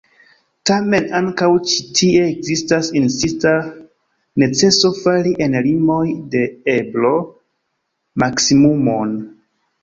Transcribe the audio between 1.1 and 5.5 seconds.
ankaŭ ĉi tie ekzistas insista neceso fari